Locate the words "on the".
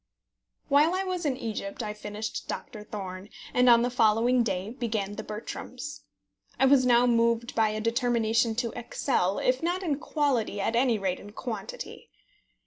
3.69-3.91